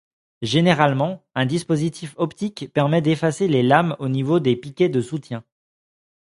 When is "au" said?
3.99-4.09